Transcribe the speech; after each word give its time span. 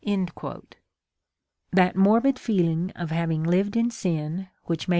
|That 1.71 1.93
morbid 1.95 2.39
feeling 2.39 2.89
of 2.95 3.11
having 3.11 3.43
lived 3.43 3.75
in 3.77 3.91
sin, 3.91 4.47
which 4.63 4.87
made. 4.87 4.89